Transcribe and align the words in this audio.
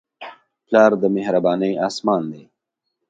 پلار 0.67 0.91
د 1.01 1.03
مهربانۍ 1.17 1.73
اسمان 1.87 2.23
دی. 2.31 2.43